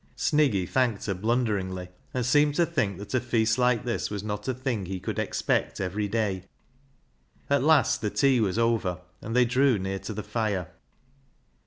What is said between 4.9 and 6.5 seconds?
could expect every day.